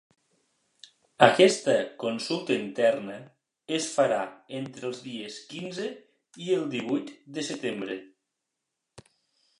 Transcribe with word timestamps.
Aquesta 1.25 1.75
consulta 2.03 2.57
interna 2.61 3.19
es 3.81 3.91
farà 3.99 4.19
entre 4.61 4.89
els 4.91 5.05
dies 5.11 5.39
quinze 5.53 5.89
i 6.47 6.51
el 6.59 6.67
divuit 6.77 7.13
de 7.39 7.49
setembre. 7.53 8.03